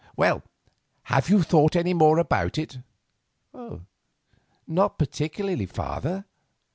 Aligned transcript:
Well, 0.17 0.41
have 1.03 1.29
you 1.29 1.43
thought 1.43 1.75
any 1.75 1.93
more 1.93 2.17
about 2.17 2.57
it?" 2.57 2.79
"Not 4.65 4.97
particularly, 4.97 5.67
father. 5.67 6.25